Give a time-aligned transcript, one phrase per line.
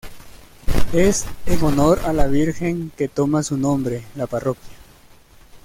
[0.93, 4.73] Es en honor a la virgen que toma su nombre la parroquia.